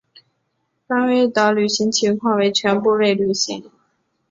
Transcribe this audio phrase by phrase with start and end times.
[0.87, 3.69] 甘薇的履行情况为全部未履行。